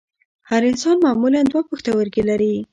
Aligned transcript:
هر 0.49 0.61
انسان 0.71 0.95
معمولاً 1.05 1.41
دوه 1.51 1.61
پښتورګي 1.69 2.23
لري 2.29 2.53